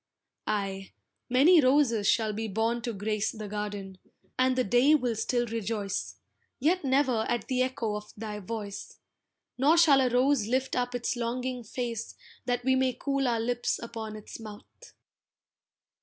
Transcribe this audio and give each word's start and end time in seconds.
Aye, 0.47 0.93
many 1.29 1.61
roses 1.61 2.07
shall 2.07 2.33
be 2.33 2.47
born 2.47 2.81
to 2.81 2.91
grace 2.91 3.31
The 3.31 3.47
garden, 3.47 3.99
and 4.35 4.55
the 4.55 4.63
day 4.63 4.95
will 4.95 5.15
still 5.15 5.45
rejoice, 5.45 6.15
Yet 6.59 6.83
never 6.83 7.23
at 7.29 7.47
the 7.47 7.61
echo 7.61 7.93
of 7.95 8.11
thy 8.17 8.39
voice, 8.39 8.97
Nor 9.59 9.77
shall 9.77 10.01
a 10.01 10.09
rose 10.09 10.47
lift 10.47 10.75
up 10.75 10.95
its 10.95 11.15
longing 11.15 11.63
face 11.63 12.15
That 12.47 12.63
we 12.65 12.75
may 12.75 12.93
cool 12.93 13.27
our 13.27 13.39
lips 13.39 13.77
upon 13.77 14.15
its 14.15 14.39
mouth. 14.39 14.95